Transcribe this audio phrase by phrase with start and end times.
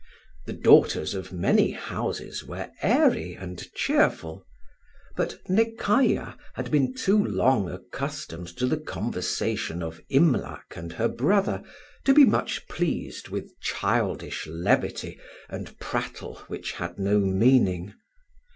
[0.47, 4.47] The daughters of many houses were airy and cheerful;
[5.15, 11.61] but Nekayah had been too long accustomed to the conversation of Imlac and her brother
[12.05, 17.93] to be much pleased with childish levity and prattle which had no meaning.